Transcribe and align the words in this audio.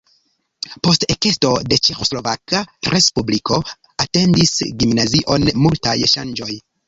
Post 0.85 1.03
ekesto 1.15 1.51
de 1.73 1.77
Ĉeĥoslovaka 1.87 2.61
Respubliko 2.95 3.59
atendis 4.07 4.55
gimnazion 4.83 5.47
multaj 5.67 5.97
ŝanĝoj. 6.15 6.51